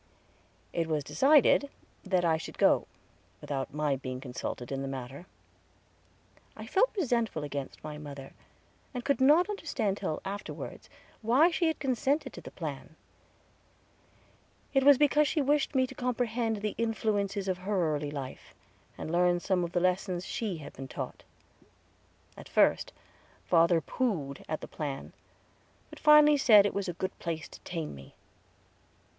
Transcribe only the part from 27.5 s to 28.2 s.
tame me.